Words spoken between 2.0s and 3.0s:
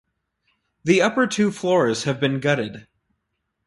have been gutted.